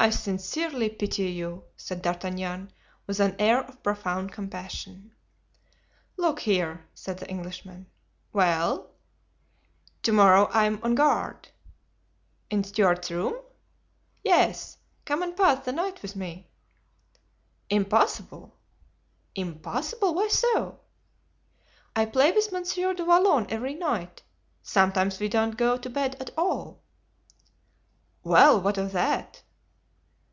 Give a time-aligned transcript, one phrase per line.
[0.00, 2.72] "I sincerely pity you," said D'Artagnan,
[3.08, 5.12] with an air of profound compassion.
[6.16, 7.88] "Look here," said the Englishman.
[8.32, 8.90] "Well?"
[10.04, 11.48] "To morrow I am on guard."
[12.48, 13.40] "In Stuart's room?"
[14.22, 16.48] "Yes; come and pass the night with me."
[17.68, 18.54] "Impossible!"
[19.34, 20.14] "Impossible!
[20.14, 20.78] why so?"
[21.96, 24.22] "I play with Monsieur du Vallon every night.
[24.62, 26.84] Sometimes we don't go to bed at all!"
[28.22, 29.42] "Well, what of that?"